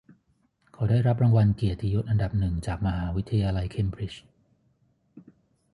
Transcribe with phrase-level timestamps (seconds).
[0.73, 4.23] เขาได้รับรางวัลเกียรติยศอันดับหนึ่งจากมหาวิทยาลัยเคมบริดจ์